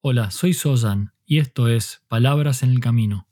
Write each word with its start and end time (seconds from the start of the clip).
Hola, 0.00 0.30
soy 0.30 0.54
Soyan 0.54 1.12
y 1.26 1.40
esto 1.40 1.66
es 1.66 2.04
Palabras 2.06 2.62
en 2.62 2.70
el 2.70 2.78
Camino. 2.78 3.26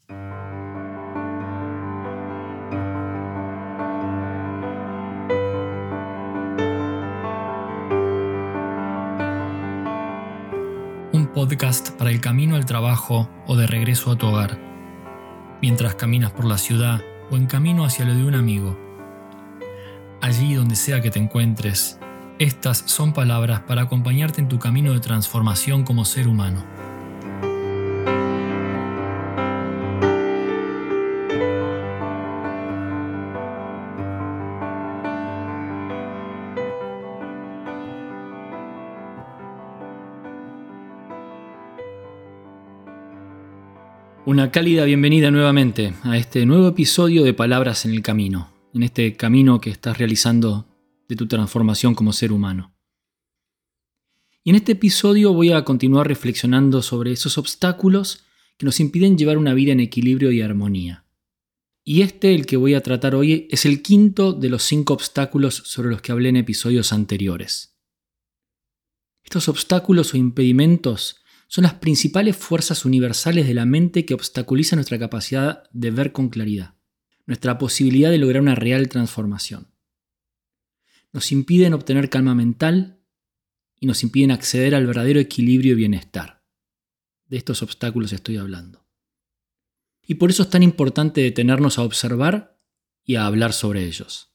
Un 11.13 11.31
podcast 11.33 11.91
para 11.91 12.11
el 12.11 12.21
camino 12.21 12.57
al 12.57 12.67
trabajo 12.67 13.31
o 13.47 13.55
de 13.55 13.69
regreso 13.69 14.11
a 14.11 14.19
tu 14.19 14.27
hogar, 14.27 14.59
mientras 15.63 15.95
caminas 15.95 16.33
por 16.33 16.47
la 16.47 16.59
ciudad 16.59 17.01
o 17.31 17.37
en 17.37 17.47
camino 17.47 17.85
hacia 17.85 18.07
lo 18.07 18.15
de 18.15 18.25
un 18.25 18.35
amigo. 18.35 18.77
Allí 20.21 20.55
donde 20.55 20.75
sea 20.75 21.01
que 21.01 21.13
te 21.13 21.21
encuentres, 21.21 22.01
estas 22.39 22.85
son 22.87 23.15
palabras 23.15 23.61
para 23.61 23.83
acompañarte 23.83 24.41
en 24.41 24.49
tu 24.49 24.59
camino 24.59 24.93
de 24.93 25.01
transformación 25.01 25.85
como 25.85 26.05
ser 26.05 26.29
humano. 26.29 26.65
Una 44.27 44.51
cálida 44.51 44.85
bienvenida 44.85 45.31
nuevamente 45.31 45.95
a 46.03 46.17
este 46.19 46.45
nuevo 46.47 46.69
episodio 46.69 47.23
de 47.23 47.33
Palabras 47.33 47.87
en 47.87 47.93
el 47.93 48.03
Camino, 48.03 48.51
en 48.75 48.83
este 48.83 49.17
camino 49.17 49.61
que 49.61 49.71
estás 49.71 49.99
realizando 49.99 50.67
de 51.09 51.17
tu 51.17 51.27
transformación 51.27 51.95
como 51.95 52.13
ser 52.13 52.33
humano. 52.33 52.75
Y 54.47 54.51
en 54.51 54.57
este 54.57 54.73
episodio 54.73 55.33
voy 55.33 55.53
a 55.53 55.65
continuar 55.65 56.07
reflexionando 56.07 56.81
sobre 56.81 57.13
esos 57.13 57.37
obstáculos 57.37 58.25
que 58.57 58.65
nos 58.65 58.79
impiden 58.79 59.19
llevar 59.19 59.39
una 59.39 59.55
vida 59.55 59.73
en 59.73 59.81
equilibrio 59.81 60.31
y 60.31 60.41
armonía. 60.41 61.05
Y 61.83 62.03
este, 62.03 62.35
el 62.35 62.47
que 62.47 62.57
voy 62.57 62.75
a 62.75 62.81
tratar 62.81 63.15
hoy, 63.15 63.49
es 63.51 63.67
el 63.67 63.83
quinto 63.83 64.33
de 64.33 64.49
los 64.49 64.63
cinco 64.63 64.95
obstáculos 64.95 65.55
sobre 65.67 65.91
los 65.91 66.01
que 66.01 66.13
hablé 66.13 66.29
en 66.29 66.37
episodios 66.37 66.93
anteriores. 66.93 67.77
Estos 69.25 69.49
obstáculos 69.49 70.15
o 70.15 70.17
impedimentos 70.17 71.17
son 71.49 71.65
las 71.65 71.75
principales 71.75 72.37
fuerzas 72.37 72.85
universales 72.85 73.47
de 73.47 73.55
la 73.55 73.67
mente 73.67 74.05
que 74.05 74.15
obstaculizan 74.15 74.79
nuestra 74.79 74.99
capacidad 74.99 75.65
de 75.73 75.91
ver 75.91 76.13
con 76.13 76.29
claridad, 76.29 76.75
nuestra 77.27 77.59
posibilidad 77.59 78.11
de 78.11 78.19
lograr 78.19 78.43
una 78.43 78.55
real 78.55 78.89
transformación 78.89 79.76
nos 81.17 81.33
impiden 81.33 81.73
obtener 81.73 82.11
calma 82.11 82.35
mental 82.35 83.01
y 83.81 83.87
nos 83.87 84.03
impiden 84.03 84.33
acceder 84.33 84.75
al 84.75 84.87
verdadero 84.87 85.19
equilibrio 85.19 85.73
y 85.73 85.77
bienestar. 85.77 86.45
De 87.27 87.39
estos 87.39 87.63
obstáculos 87.63 88.13
estoy 88.13 88.37
hablando. 88.37 88.85
Y 90.03 90.17
por 90.17 90.29
eso 90.29 90.43
es 90.43 90.51
tan 90.51 90.63
importante 90.63 91.23
detenernos 91.23 91.79
a 91.79 91.85
observar 91.85 92.61
y 93.03 93.15
a 93.15 93.25
hablar 93.25 93.55
sobre 93.55 93.87
ellos. 93.87 94.35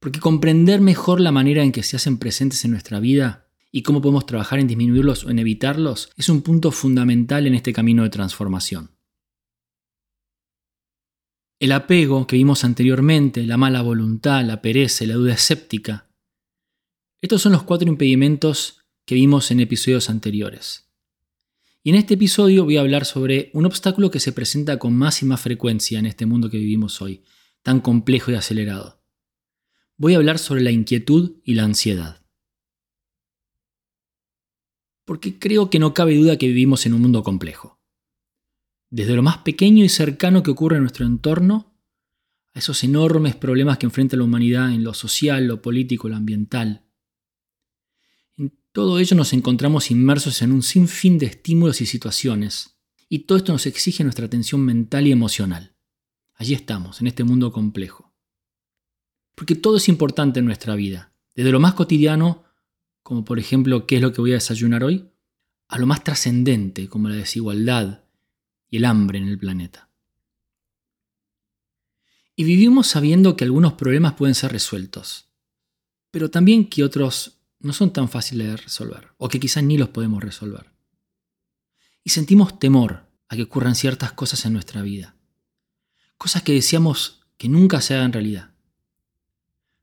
Porque 0.00 0.18
comprender 0.18 0.80
mejor 0.80 1.20
la 1.20 1.30
manera 1.30 1.62
en 1.62 1.70
que 1.70 1.84
se 1.84 1.94
hacen 1.94 2.18
presentes 2.18 2.64
en 2.64 2.72
nuestra 2.72 2.98
vida 2.98 3.48
y 3.70 3.82
cómo 3.82 4.02
podemos 4.02 4.26
trabajar 4.26 4.58
en 4.58 4.66
disminuirlos 4.66 5.22
o 5.22 5.30
en 5.30 5.38
evitarlos 5.38 6.10
es 6.16 6.28
un 6.28 6.42
punto 6.42 6.72
fundamental 6.72 7.46
en 7.46 7.54
este 7.54 7.72
camino 7.72 8.02
de 8.02 8.10
transformación. 8.10 8.90
El 11.60 11.70
apego 11.70 12.26
que 12.26 12.36
vimos 12.36 12.64
anteriormente, 12.64 13.46
la 13.46 13.56
mala 13.56 13.80
voluntad, 13.80 14.44
la 14.44 14.60
pereza 14.60 15.06
la 15.06 15.14
duda 15.14 15.34
escéptica. 15.34 16.10
Estos 17.20 17.42
son 17.42 17.52
los 17.52 17.62
cuatro 17.62 17.88
impedimentos 17.88 18.80
que 19.06 19.14
vimos 19.14 19.50
en 19.50 19.60
episodios 19.60 20.10
anteriores. 20.10 20.90
Y 21.84 21.90
en 21.90 21.96
este 21.96 22.14
episodio 22.14 22.64
voy 22.64 22.76
a 22.76 22.80
hablar 22.80 23.04
sobre 23.04 23.50
un 23.52 23.66
obstáculo 23.66 24.10
que 24.10 24.18
se 24.18 24.32
presenta 24.32 24.78
con 24.78 24.96
más 24.96 25.22
y 25.22 25.26
más 25.26 25.40
frecuencia 25.40 25.98
en 25.98 26.06
este 26.06 26.26
mundo 26.26 26.50
que 26.50 26.58
vivimos 26.58 27.00
hoy, 27.00 27.22
tan 27.62 27.80
complejo 27.80 28.32
y 28.32 28.34
acelerado. 28.34 29.02
Voy 29.96 30.14
a 30.14 30.16
hablar 30.16 30.38
sobre 30.38 30.62
la 30.62 30.72
inquietud 30.72 31.36
y 31.44 31.54
la 31.54 31.64
ansiedad. 31.64 32.26
Porque 35.04 35.38
creo 35.38 35.70
que 35.70 35.78
no 35.78 35.94
cabe 35.94 36.16
duda 36.16 36.36
que 36.36 36.48
vivimos 36.48 36.84
en 36.84 36.94
un 36.94 37.02
mundo 37.02 37.22
complejo 37.22 37.78
desde 38.94 39.16
lo 39.16 39.24
más 39.24 39.38
pequeño 39.38 39.84
y 39.84 39.88
cercano 39.88 40.44
que 40.44 40.52
ocurre 40.52 40.76
en 40.76 40.82
nuestro 40.82 41.04
entorno, 41.04 41.74
a 42.52 42.60
esos 42.60 42.84
enormes 42.84 43.34
problemas 43.34 43.76
que 43.76 43.86
enfrenta 43.86 44.16
la 44.16 44.22
humanidad 44.22 44.72
en 44.72 44.84
lo 44.84 44.94
social, 44.94 45.48
lo 45.48 45.60
político, 45.60 46.08
lo 46.08 46.14
ambiental. 46.14 46.84
En 48.36 48.56
todo 48.70 49.00
ello 49.00 49.16
nos 49.16 49.32
encontramos 49.32 49.90
inmersos 49.90 50.42
en 50.42 50.52
un 50.52 50.62
sinfín 50.62 51.18
de 51.18 51.26
estímulos 51.26 51.80
y 51.80 51.86
situaciones, 51.86 52.78
y 53.08 53.20
todo 53.20 53.38
esto 53.38 53.52
nos 53.52 53.66
exige 53.66 54.04
nuestra 54.04 54.26
atención 54.26 54.60
mental 54.60 55.08
y 55.08 55.10
emocional. 55.10 55.74
Allí 56.36 56.54
estamos, 56.54 57.00
en 57.00 57.08
este 57.08 57.24
mundo 57.24 57.50
complejo. 57.50 58.14
Porque 59.34 59.56
todo 59.56 59.78
es 59.78 59.88
importante 59.88 60.38
en 60.38 60.46
nuestra 60.46 60.76
vida, 60.76 61.12
desde 61.34 61.50
lo 61.50 61.58
más 61.58 61.74
cotidiano, 61.74 62.44
como 63.02 63.24
por 63.24 63.40
ejemplo 63.40 63.88
qué 63.88 63.96
es 63.96 64.02
lo 64.02 64.12
que 64.12 64.20
voy 64.20 64.30
a 64.30 64.34
desayunar 64.34 64.84
hoy, 64.84 65.10
a 65.66 65.80
lo 65.80 65.86
más 65.88 66.04
trascendente, 66.04 66.88
como 66.88 67.08
la 67.08 67.16
desigualdad, 67.16 68.03
el 68.76 68.84
hambre 68.84 69.18
en 69.18 69.28
el 69.28 69.38
planeta. 69.38 69.90
Y 72.36 72.44
vivimos 72.44 72.88
sabiendo 72.88 73.36
que 73.36 73.44
algunos 73.44 73.74
problemas 73.74 74.14
pueden 74.14 74.34
ser 74.34 74.52
resueltos, 74.52 75.28
pero 76.10 76.30
también 76.30 76.68
que 76.68 76.82
otros 76.84 77.38
no 77.60 77.72
son 77.72 77.92
tan 77.92 78.08
fáciles 78.08 78.48
de 78.48 78.56
resolver, 78.56 79.08
o 79.16 79.28
que 79.28 79.40
quizás 79.40 79.62
ni 79.62 79.78
los 79.78 79.88
podemos 79.88 80.22
resolver. 80.22 80.72
Y 82.02 82.10
sentimos 82.10 82.58
temor 82.58 83.08
a 83.28 83.36
que 83.36 83.44
ocurran 83.44 83.74
ciertas 83.74 84.12
cosas 84.12 84.44
en 84.44 84.52
nuestra 84.52 84.82
vida, 84.82 85.16
cosas 86.18 86.42
que 86.42 86.52
deseamos 86.52 87.24
que 87.36 87.48
nunca 87.48 87.80
se 87.80 87.94
hagan 87.94 88.12
realidad. 88.12 88.54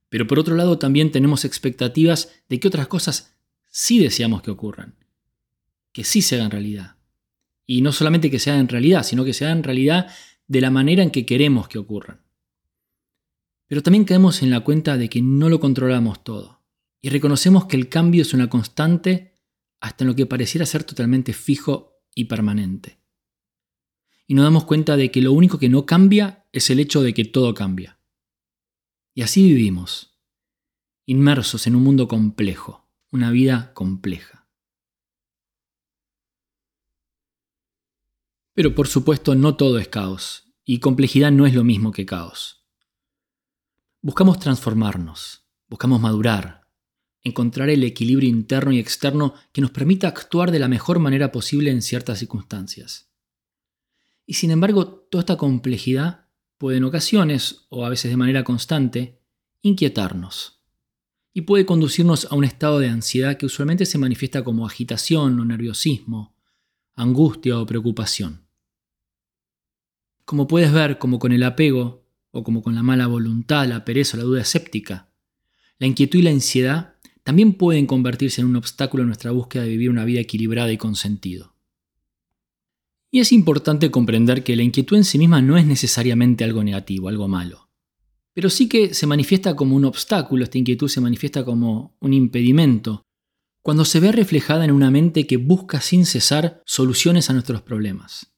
Pero 0.08 0.26
por 0.26 0.38
otro 0.38 0.54
lado 0.54 0.78
también 0.78 1.10
tenemos 1.10 1.44
expectativas 1.44 2.30
de 2.48 2.60
que 2.60 2.68
otras 2.68 2.86
cosas 2.86 3.34
sí 3.68 3.98
deseamos 3.98 4.42
que 4.42 4.50
ocurran, 4.50 4.94
que 5.92 6.04
sí 6.04 6.22
se 6.22 6.36
hagan 6.36 6.50
realidad. 6.50 6.96
Y 7.66 7.82
no 7.82 7.92
solamente 7.92 8.30
que 8.30 8.38
sea 8.38 8.58
en 8.58 8.68
realidad, 8.68 9.02
sino 9.02 9.24
que 9.24 9.32
sea 9.32 9.50
en 9.50 9.62
realidad 9.62 10.08
de 10.46 10.60
la 10.60 10.70
manera 10.70 11.02
en 11.02 11.10
que 11.10 11.24
queremos 11.24 11.68
que 11.68 11.78
ocurran. 11.78 12.20
Pero 13.66 13.82
también 13.82 14.04
caemos 14.04 14.42
en 14.42 14.50
la 14.50 14.60
cuenta 14.60 14.96
de 14.96 15.08
que 15.08 15.22
no 15.22 15.48
lo 15.48 15.60
controlamos 15.60 16.22
todo. 16.24 16.62
Y 17.00 17.08
reconocemos 17.08 17.66
que 17.66 17.76
el 17.76 17.88
cambio 17.88 18.22
es 18.22 18.34
una 18.34 18.50
constante 18.50 19.40
hasta 19.80 20.04
en 20.04 20.08
lo 20.08 20.14
que 20.14 20.26
pareciera 20.26 20.66
ser 20.66 20.84
totalmente 20.84 21.32
fijo 21.32 22.02
y 22.14 22.26
permanente. 22.26 23.00
Y 24.26 24.34
nos 24.34 24.44
damos 24.44 24.64
cuenta 24.64 24.96
de 24.96 25.10
que 25.10 25.22
lo 25.22 25.32
único 25.32 25.58
que 25.58 25.68
no 25.68 25.86
cambia 25.86 26.46
es 26.52 26.70
el 26.70 26.80
hecho 26.80 27.02
de 27.02 27.14
que 27.14 27.24
todo 27.24 27.54
cambia. 27.54 27.98
Y 29.14 29.22
así 29.22 29.42
vivimos, 29.42 30.18
inmersos 31.06 31.66
en 31.66 31.76
un 31.76 31.82
mundo 31.82 32.08
complejo, 32.08 32.88
una 33.10 33.30
vida 33.30 33.72
compleja. 33.74 34.41
Pero 38.54 38.74
por 38.74 38.88
supuesto 38.88 39.34
no 39.34 39.56
todo 39.56 39.78
es 39.78 39.88
caos, 39.88 40.52
y 40.64 40.78
complejidad 40.78 41.32
no 41.32 41.46
es 41.46 41.54
lo 41.54 41.64
mismo 41.64 41.92
que 41.92 42.06
caos. 42.06 42.64
Buscamos 44.00 44.38
transformarnos, 44.38 45.46
buscamos 45.68 46.00
madurar, 46.00 46.62
encontrar 47.22 47.70
el 47.70 47.84
equilibrio 47.84 48.28
interno 48.28 48.72
y 48.72 48.78
externo 48.78 49.34
que 49.52 49.60
nos 49.60 49.70
permita 49.70 50.08
actuar 50.08 50.50
de 50.50 50.58
la 50.58 50.68
mejor 50.68 50.98
manera 50.98 51.32
posible 51.32 51.70
en 51.70 51.82
ciertas 51.82 52.18
circunstancias. 52.18 53.10
Y 54.26 54.34
sin 54.34 54.50
embargo, 54.50 54.86
toda 54.86 55.22
esta 55.22 55.36
complejidad 55.36 56.28
puede 56.58 56.78
en 56.78 56.84
ocasiones, 56.84 57.66
o 57.70 57.84
a 57.84 57.88
veces 57.88 58.10
de 58.10 58.16
manera 58.16 58.44
constante, 58.44 59.20
inquietarnos. 59.62 60.62
Y 61.32 61.42
puede 61.42 61.66
conducirnos 61.66 62.26
a 62.30 62.34
un 62.34 62.44
estado 62.44 62.78
de 62.78 62.88
ansiedad 62.88 63.36
que 63.36 63.46
usualmente 63.46 63.86
se 63.86 63.98
manifiesta 63.98 64.44
como 64.44 64.66
agitación 64.66 65.40
o 65.40 65.44
nerviosismo, 65.44 66.36
angustia 66.94 67.58
o 67.58 67.66
preocupación. 67.66 68.41
Como 70.24 70.46
puedes 70.46 70.72
ver, 70.72 70.98
como 70.98 71.18
con 71.18 71.32
el 71.32 71.42
apego, 71.42 72.02
o 72.32 72.42
como 72.42 72.62
con 72.62 72.74
la 72.74 72.82
mala 72.82 73.06
voluntad, 73.06 73.68
la 73.68 73.84
pereza 73.84 74.16
o 74.16 74.20
la 74.20 74.24
duda 74.24 74.40
escéptica, 74.40 75.10
la 75.78 75.86
inquietud 75.86 76.18
y 76.18 76.22
la 76.22 76.30
ansiedad 76.30 76.94
también 77.22 77.52
pueden 77.54 77.86
convertirse 77.86 78.40
en 78.40 78.48
un 78.48 78.56
obstáculo 78.56 79.02
en 79.02 79.08
nuestra 79.08 79.30
búsqueda 79.30 79.62
de 79.62 79.70
vivir 79.70 79.90
una 79.90 80.04
vida 80.04 80.20
equilibrada 80.20 80.72
y 80.72 80.78
con 80.78 80.96
sentido. 80.96 81.54
Y 83.10 83.20
es 83.20 83.30
importante 83.32 83.90
comprender 83.90 84.42
que 84.42 84.56
la 84.56 84.62
inquietud 84.62 84.96
en 84.96 85.04
sí 85.04 85.18
misma 85.18 85.42
no 85.42 85.56
es 85.58 85.66
necesariamente 85.66 86.44
algo 86.44 86.64
negativo, 86.64 87.08
algo 87.08 87.28
malo. 87.28 87.68
Pero 88.32 88.48
sí 88.48 88.68
que 88.68 88.94
se 88.94 89.06
manifiesta 89.06 89.54
como 89.54 89.76
un 89.76 89.84
obstáculo, 89.84 90.44
esta 90.44 90.56
inquietud 90.56 90.88
se 90.88 91.02
manifiesta 91.02 91.44
como 91.44 91.94
un 92.00 92.14
impedimento, 92.14 93.02
cuando 93.60 93.84
se 93.84 94.00
ve 94.00 94.10
reflejada 94.10 94.64
en 94.64 94.70
una 94.70 94.90
mente 94.90 95.26
que 95.26 95.36
busca 95.36 95.80
sin 95.80 96.06
cesar 96.06 96.62
soluciones 96.64 97.28
a 97.28 97.34
nuestros 97.34 97.60
problemas 97.60 98.31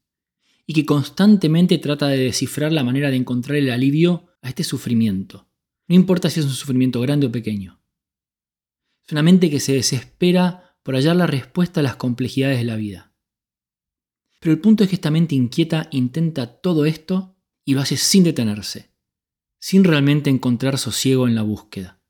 y 0.67 0.75
que 0.75 0.87
constantemente 0.87 1.79
trata 1.79 2.09
de 2.09 2.19
descifrar 2.19 2.73
la 2.73 2.85
manera 2.85 3.11
de 3.11 3.17
encontrar 3.17 3.57
el 3.59 3.71
alivio 3.71 4.27
a 4.43 4.49
este 4.49 4.65
sufrimiento, 4.65 5.49
no 5.89 5.95
importa 5.95 6.31
si 6.31 6.41
es 6.41 6.47
un 6.47 6.53
sufrimiento 6.53 7.01
grande 7.01 7.27
o 7.27 7.33
pequeño. 7.33 7.81
Es 9.07 9.13
una 9.13 9.23
mente 9.23 9.51
que 9.51 9.61
se 9.61 9.75
desespera 9.75 10.79
por 10.83 10.95
hallar 10.95 11.17
la 11.17 11.27
respuesta 11.27 11.81
a 11.81 11.83
las 11.83 11.97
complejidades 11.97 12.59
de 12.59 12.65
la 12.65 12.77
vida. 12.77 13.13
Pero 14.41 14.53
el 14.53 14.61
punto 14.61 14.85
es 14.85 14.91
que 14.91 14.97
esta 14.97 15.11
mente 15.11 15.35
inquieta 15.35 15.89
intenta 15.91 16.61
todo 16.61 16.85
esto 16.85 17.37
y 17.65 17.75
lo 17.75 17.81
hace 17.81 17.97
sin 17.97 18.25
detenerse, 18.25 18.91
sin 19.59 19.85
realmente 19.85 20.31
encontrar 20.31 20.79
sosiego 20.79 21.27
en 21.27 21.35
la 21.35 21.43
búsqueda. 21.43 22.03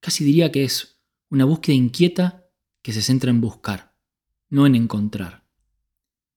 Casi 0.00 0.24
diría 0.24 0.52
que 0.52 0.64
es 0.64 1.00
una 1.30 1.44
búsqueda 1.44 1.74
inquieta 1.76 2.48
que 2.82 2.92
se 2.92 3.02
centra 3.02 3.30
en 3.30 3.40
buscar, 3.40 3.96
no 4.48 4.66
en 4.66 4.74
encontrar. 4.74 5.43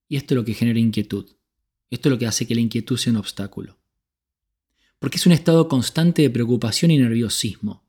Y 0.08 0.18
esto 0.18 0.34
es 0.34 0.38
lo 0.38 0.46
que 0.46 0.54
genera 0.54 0.80
inquietud. 0.80 1.30
Esto 1.90 2.10
es 2.10 2.12
lo 2.12 2.20
que 2.20 2.28
hace 2.28 2.48
que 2.48 2.56
la 2.56 2.62
inquietud 2.62 2.98
sea 2.98 3.12
un 3.12 3.18
obstáculo. 3.18 3.78
Porque 5.00 5.18
es 5.18 5.26
un 5.26 5.32
estado 5.32 5.68
constante 5.68 6.22
de 6.22 6.30
preocupación 6.30 6.92
y 6.92 6.98
nerviosismo, 6.98 7.86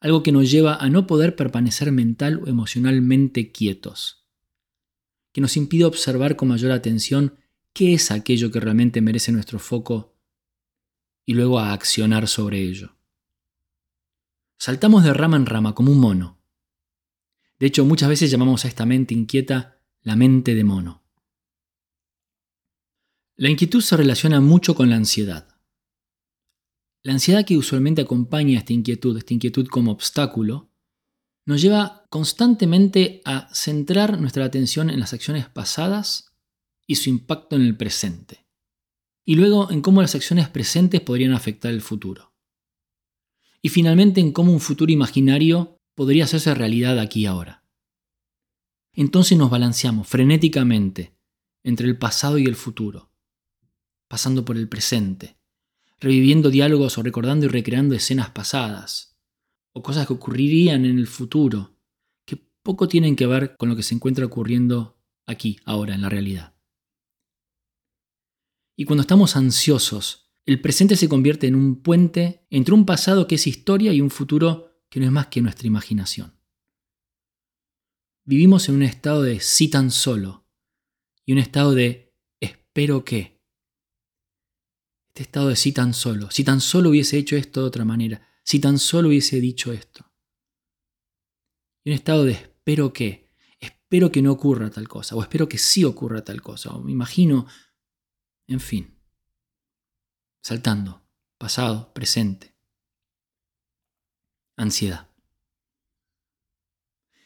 algo 0.00 0.22
que 0.22 0.32
nos 0.32 0.50
lleva 0.50 0.76
a 0.76 0.88
no 0.90 1.06
poder 1.06 1.34
permanecer 1.34 1.92
mental 1.92 2.40
o 2.42 2.48
emocionalmente 2.48 3.52
quietos 3.52 4.26
que 5.36 5.42
nos 5.42 5.58
impide 5.58 5.84
observar 5.84 6.34
con 6.34 6.48
mayor 6.48 6.72
atención 6.72 7.34
qué 7.74 7.92
es 7.92 8.10
aquello 8.10 8.50
que 8.50 8.58
realmente 8.58 9.02
merece 9.02 9.32
nuestro 9.32 9.58
foco 9.58 10.16
y 11.26 11.34
luego 11.34 11.58
a 11.58 11.74
accionar 11.74 12.26
sobre 12.26 12.62
ello. 12.62 12.96
Saltamos 14.56 15.04
de 15.04 15.12
rama 15.12 15.36
en 15.36 15.44
rama 15.44 15.74
como 15.74 15.92
un 15.92 16.00
mono. 16.00 16.40
De 17.58 17.66
hecho, 17.66 17.84
muchas 17.84 18.08
veces 18.08 18.30
llamamos 18.30 18.64
a 18.64 18.68
esta 18.68 18.86
mente 18.86 19.12
inquieta 19.12 19.82
la 20.00 20.16
mente 20.16 20.54
de 20.54 20.64
mono. 20.64 21.04
La 23.38 23.50
inquietud 23.50 23.82
se 23.82 23.98
relaciona 23.98 24.40
mucho 24.40 24.74
con 24.74 24.88
la 24.88 24.96
ansiedad. 24.96 25.46
La 27.02 27.12
ansiedad 27.12 27.44
que 27.44 27.58
usualmente 27.58 28.00
acompaña 28.00 28.56
a 28.56 28.60
esta 28.60 28.72
inquietud, 28.72 29.14
esta 29.18 29.34
inquietud 29.34 29.66
como 29.66 29.92
obstáculo, 29.92 30.70
nos 31.44 31.60
lleva 31.60 32.06
constantemente 32.08 33.20
a 33.26 33.54
centrar 33.54 34.18
nuestra 34.18 34.46
atención 34.46 34.88
en 34.88 35.00
las 35.00 35.12
acciones 35.12 35.50
pasadas 35.50 36.34
y 36.86 36.94
su 36.94 37.10
impacto 37.10 37.56
en 37.56 37.62
el 37.62 37.76
presente, 37.76 38.46
y 39.26 39.34
luego 39.34 39.70
en 39.70 39.82
cómo 39.82 40.00
las 40.00 40.14
acciones 40.14 40.48
presentes 40.48 41.02
podrían 41.02 41.32
afectar 41.32 41.74
el 41.74 41.82
futuro. 41.82 42.32
Y 43.60 43.68
finalmente 43.68 44.22
en 44.22 44.32
cómo 44.32 44.50
un 44.50 44.60
futuro 44.60 44.90
imaginario 44.90 45.76
podría 45.94 46.24
hacerse 46.24 46.54
realidad 46.54 46.98
aquí 46.98 47.20
y 47.20 47.26
ahora. 47.26 47.64
Entonces 48.94 49.36
nos 49.36 49.50
balanceamos 49.50 50.08
frenéticamente 50.08 51.14
entre 51.62 51.86
el 51.86 51.98
pasado 51.98 52.38
y 52.38 52.46
el 52.46 52.56
futuro, 52.56 53.10
pasando 54.08 54.44
por 54.44 54.56
el 54.56 54.68
presente, 54.68 55.36
reviviendo 56.00 56.50
diálogos 56.50 56.98
o 56.98 57.02
recordando 57.02 57.46
y 57.46 57.48
recreando 57.48 57.94
escenas 57.94 58.30
pasadas, 58.30 59.16
o 59.72 59.82
cosas 59.82 60.06
que 60.06 60.12
ocurrirían 60.12 60.84
en 60.84 60.98
el 60.98 61.06
futuro, 61.06 61.76
que 62.24 62.36
poco 62.62 62.88
tienen 62.88 63.16
que 63.16 63.26
ver 63.26 63.56
con 63.56 63.68
lo 63.68 63.76
que 63.76 63.82
se 63.82 63.94
encuentra 63.94 64.26
ocurriendo 64.26 64.98
aquí, 65.26 65.58
ahora, 65.64 65.94
en 65.94 66.02
la 66.02 66.08
realidad. 66.08 66.54
Y 68.76 68.84
cuando 68.84 69.02
estamos 69.02 69.36
ansiosos, 69.36 70.30
el 70.44 70.60
presente 70.60 70.96
se 70.96 71.08
convierte 71.08 71.46
en 71.46 71.56
un 71.56 71.82
puente 71.82 72.46
entre 72.50 72.74
un 72.74 72.86
pasado 72.86 73.26
que 73.26 73.34
es 73.34 73.46
historia 73.46 73.92
y 73.92 74.00
un 74.00 74.10
futuro 74.10 74.82
que 74.88 75.00
no 75.00 75.06
es 75.06 75.12
más 75.12 75.26
que 75.26 75.42
nuestra 75.42 75.66
imaginación. 75.66 76.38
Vivimos 78.24 78.68
en 78.68 78.76
un 78.76 78.82
estado 78.82 79.22
de 79.22 79.40
sí 79.40 79.68
tan 79.68 79.90
solo 79.90 80.46
y 81.24 81.32
un 81.32 81.38
estado 81.38 81.74
de 81.74 82.14
espero 82.40 83.04
que. 83.04 83.35
Este 85.16 85.22
estado 85.22 85.48
de 85.48 85.56
sí 85.56 85.72
tan 85.72 85.94
solo. 85.94 86.30
Si 86.30 86.44
tan 86.44 86.60
solo 86.60 86.90
hubiese 86.90 87.16
hecho 87.16 87.36
esto 87.36 87.62
de 87.62 87.66
otra 87.68 87.86
manera 87.86 88.26
si 88.46 88.60
tan 88.60 88.78
solo 88.78 89.08
hubiese 89.08 89.40
dicho 89.40 89.72
esto. 89.72 90.08
Y 91.82 91.90
un 91.90 91.96
estado 91.96 92.24
de 92.24 92.32
espero 92.32 92.92
que, 92.92 93.28
espero 93.58 94.12
que 94.12 94.22
no 94.22 94.30
ocurra 94.30 94.70
tal 94.70 94.86
cosa, 94.86 95.16
o 95.16 95.22
espero 95.22 95.48
que 95.48 95.58
sí 95.58 95.82
ocurra 95.82 96.22
tal 96.22 96.40
cosa, 96.42 96.70
o 96.70 96.80
me 96.80 96.92
imagino, 96.92 97.48
en 98.46 98.60
fin, 98.60 99.00
saltando, 100.42 101.04
pasado, 101.38 101.92
presente. 101.92 102.54
Ansiedad. 104.56 105.10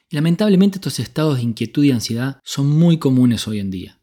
Y 0.09 0.17
lamentablemente 0.17 0.79
estos 0.79 1.01
estados 1.01 1.37
de 1.37 1.43
inquietud 1.43 1.85
y 1.85 1.91
ansiedad 1.91 2.41
son 2.45 2.67
muy 2.67 2.99
comunes 2.99 3.47
hoy 3.47 3.59
en 3.59 3.71
día. 3.71 4.00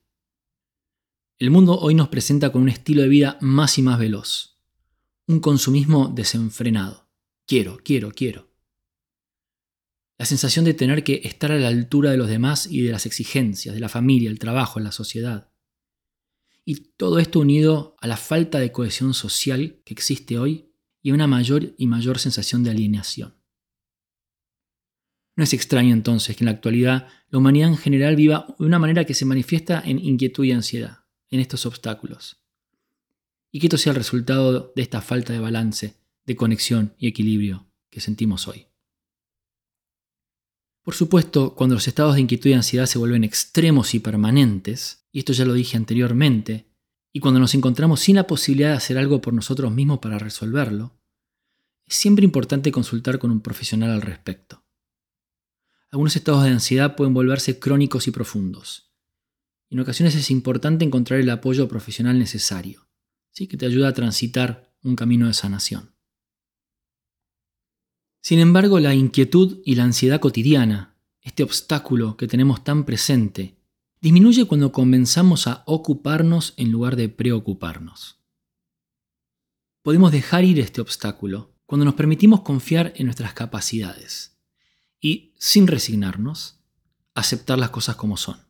El 1.39 1.51
mundo 1.51 1.77
hoy 1.77 1.93
nos 1.93 2.07
presenta 2.07 2.51
con 2.51 2.63
un 2.63 2.69
estilo 2.69 3.03
de 3.03 3.09
vida 3.09 3.37
más 3.41 3.77
y 3.77 3.83
más 3.83 3.99
veloz, 3.99 4.57
un 5.27 5.39
consumismo 5.39 6.07
desenfrenado. 6.07 7.11
Quiero, 7.45 7.77
quiero, 7.83 8.11
quiero. 8.11 8.51
La 10.17 10.25
sensación 10.25 10.65
de 10.65 10.73
tener 10.73 11.03
que 11.03 11.21
estar 11.25 11.51
a 11.51 11.59
la 11.59 11.67
altura 11.67 12.09
de 12.09 12.17
los 12.17 12.27
demás 12.27 12.65
y 12.65 12.81
de 12.81 12.91
las 12.91 13.05
exigencias, 13.05 13.75
de 13.75 13.79
la 13.79 13.87
familia, 13.87 14.31
el 14.31 14.39
trabajo, 14.39 14.79
la 14.79 14.91
sociedad. 14.91 15.51
Y 16.65 16.75
todo 16.97 17.19
esto 17.19 17.39
unido 17.39 17.95
a 18.01 18.07
la 18.07 18.17
falta 18.17 18.57
de 18.57 18.71
cohesión 18.71 19.13
social 19.13 19.79
que 19.85 19.93
existe 19.93 20.39
hoy 20.39 20.71
y 21.03 21.11
a 21.11 21.13
una 21.13 21.27
mayor 21.27 21.75
y 21.77 21.85
mayor 21.85 22.17
sensación 22.17 22.63
de 22.63 22.71
alienación. 22.71 23.35
No 25.35 25.43
es 25.43 25.53
extraño 25.53 25.93
entonces 25.93 26.35
que 26.35 26.43
en 26.43 26.47
la 26.47 26.53
actualidad 26.53 27.09
la 27.29 27.37
humanidad 27.37 27.69
en 27.69 27.77
general 27.77 28.15
viva 28.15 28.55
de 28.57 28.65
una 28.65 28.79
manera 28.79 29.05
que 29.05 29.13
se 29.13 29.25
manifiesta 29.25 29.83
en 29.85 29.99
inquietud 29.99 30.43
y 30.43 30.51
ansiedad, 30.51 31.06
en 31.29 31.39
estos 31.39 31.65
obstáculos. 31.65 32.37
Y 33.51 33.59
que 33.59 33.67
esto 33.67 33.77
sea 33.77 33.91
el 33.91 33.97
resultado 33.97 34.71
de 34.75 34.81
esta 34.81 35.01
falta 35.01 35.33
de 35.33 35.39
balance 35.39 35.95
de 36.25 36.35
conexión 36.35 36.93
y 36.97 37.07
equilibrio 37.07 37.67
que 37.89 38.01
sentimos 38.01 38.47
hoy. 38.47 38.67
Por 40.83 40.93
supuesto, 40.93 41.53
cuando 41.55 41.75
los 41.75 41.87
estados 41.87 42.15
de 42.15 42.21
inquietud 42.21 42.49
y 42.49 42.53
ansiedad 42.53 42.85
se 42.85 42.97
vuelven 42.97 43.23
extremos 43.23 43.93
y 43.93 43.99
permanentes, 43.99 45.05
y 45.11 45.19
esto 45.19 45.33
ya 45.33 45.45
lo 45.45 45.53
dije 45.53 45.75
anteriormente, 45.75 46.67
y 47.11 47.19
cuando 47.19 47.39
nos 47.39 47.55
encontramos 47.55 47.99
sin 47.99 48.15
la 48.15 48.27
posibilidad 48.27 48.69
de 48.69 48.77
hacer 48.77 48.97
algo 48.97 49.19
por 49.19 49.33
nosotros 49.33 49.71
mismos 49.73 49.99
para 49.99 50.19
resolverlo, 50.19 50.97
es 51.85 51.95
siempre 51.95 52.25
importante 52.25 52.71
consultar 52.71 53.19
con 53.19 53.31
un 53.31 53.41
profesional 53.41 53.91
al 53.91 54.01
respecto. 54.01 54.63
Algunos 55.89 56.15
estados 56.15 56.43
de 56.43 56.51
ansiedad 56.51 56.95
pueden 56.95 57.13
volverse 57.13 57.59
crónicos 57.59 58.07
y 58.07 58.11
profundos. 58.11 58.86
En 59.69 59.79
ocasiones 59.79 60.15
es 60.15 60.31
importante 60.31 60.85
encontrar 60.85 61.19
el 61.19 61.29
apoyo 61.29 61.67
profesional 61.67 62.17
necesario, 62.17 62.87
¿sí? 63.31 63.47
que 63.47 63.57
te 63.57 63.65
ayuda 63.65 63.89
a 63.89 63.93
transitar 63.93 64.73
un 64.83 64.95
camino 64.95 65.27
de 65.27 65.33
sanación. 65.33 65.93
Sin 68.21 68.39
embargo, 68.39 68.79
la 68.79 68.93
inquietud 68.93 69.61
y 69.65 69.75
la 69.75 69.83
ansiedad 69.83 70.19
cotidiana, 70.19 70.95
este 71.21 71.43
obstáculo 71.43 72.17
que 72.17 72.27
tenemos 72.27 72.63
tan 72.63 72.85
presente, 72.85 73.57
disminuye 74.01 74.45
cuando 74.45 74.71
comenzamos 74.71 75.47
a 75.47 75.63
ocuparnos 75.65 76.53
en 76.57 76.71
lugar 76.71 76.95
de 76.95 77.09
preocuparnos. 77.09 78.19
Podemos 79.81 80.11
dejar 80.11 80.43
ir 80.43 80.59
este 80.59 80.81
obstáculo 80.81 81.55
cuando 81.65 81.85
nos 81.85 81.95
permitimos 81.95 82.41
confiar 82.41 82.93
en 82.95 83.05
nuestras 83.05 83.33
capacidades 83.33 84.37
y, 84.99 85.33
sin 85.37 85.67
resignarnos, 85.67 86.59
aceptar 87.13 87.57
las 87.59 87.69
cosas 87.69 87.95
como 87.95 88.17
son. 88.17 88.46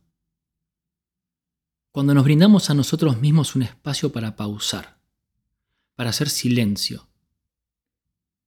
Cuando 1.98 2.14
nos 2.14 2.22
brindamos 2.22 2.70
a 2.70 2.74
nosotros 2.74 3.20
mismos 3.20 3.56
un 3.56 3.62
espacio 3.62 4.12
para 4.12 4.36
pausar, 4.36 5.00
para 5.96 6.10
hacer 6.10 6.28
silencio, 6.28 7.08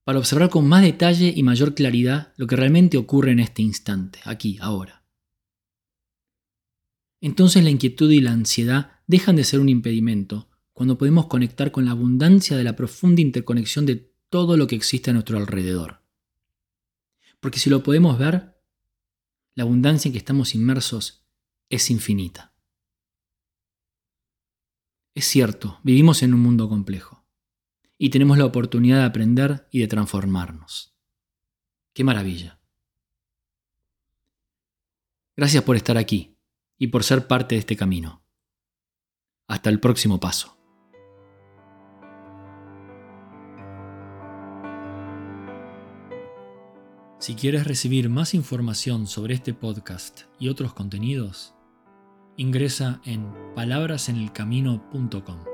para 0.05 0.19
observar 0.19 0.49
con 0.49 0.65
más 0.65 0.83
detalle 0.83 1.33
y 1.35 1.43
mayor 1.43 1.75
claridad 1.75 2.31
lo 2.37 2.47
que 2.47 2.55
realmente 2.55 2.95
ocurre 2.95 3.33
en 3.33 3.41
este 3.41 3.61
instante, 3.61 4.21
aquí, 4.23 4.57
ahora. 4.61 5.03
Entonces 7.19 7.61
la 7.61 7.71
inquietud 7.71 8.09
y 8.11 8.21
la 8.21 8.31
ansiedad 8.31 9.01
dejan 9.05 9.35
de 9.35 9.43
ser 9.43 9.59
un 9.59 9.67
impedimento 9.67 10.47
cuando 10.71 10.97
podemos 10.97 11.25
conectar 11.25 11.73
con 11.73 11.83
la 11.83 11.91
abundancia 11.91 12.55
de 12.55 12.63
la 12.63 12.77
profunda 12.77 13.19
interconexión 13.19 13.85
de 13.85 14.13
todo 14.29 14.55
lo 14.55 14.65
que 14.67 14.77
existe 14.77 15.09
a 15.09 15.13
nuestro 15.13 15.37
alrededor. 15.37 16.05
Porque 17.41 17.59
si 17.59 17.69
lo 17.69 17.83
podemos 17.83 18.17
ver, 18.17 18.63
la 19.55 19.63
abundancia 19.63 20.07
en 20.07 20.13
que 20.13 20.19
estamos 20.19 20.55
inmersos 20.55 21.27
es 21.67 21.91
infinita. 21.91 22.50
Es 25.13 25.25
cierto, 25.25 25.79
vivimos 25.83 26.23
en 26.23 26.33
un 26.33 26.39
mundo 26.39 26.69
complejo 26.69 27.25
y 27.97 28.09
tenemos 28.09 28.37
la 28.37 28.45
oportunidad 28.45 28.99
de 28.99 29.05
aprender 29.05 29.67
y 29.69 29.79
de 29.79 29.87
transformarnos. 29.87 30.95
¡Qué 31.93 32.05
maravilla! 32.05 32.61
Gracias 35.35 35.63
por 35.63 35.75
estar 35.75 35.97
aquí 35.97 36.37
y 36.77 36.87
por 36.87 37.03
ser 37.03 37.27
parte 37.27 37.55
de 37.55 37.59
este 37.59 37.75
camino. 37.75 38.23
Hasta 39.47 39.69
el 39.69 39.81
próximo 39.81 40.19
paso. 40.19 40.57
Si 47.19 47.35
quieres 47.35 47.67
recibir 47.67 48.09
más 48.09 48.33
información 48.33 49.07
sobre 49.07 49.35
este 49.35 49.53
podcast 49.53 50.21
y 50.39 50.47
otros 50.47 50.73
contenidos, 50.73 51.53
ingresa 52.37 53.01
en 53.05 53.27
palabrasenelcamino.com. 53.55 55.50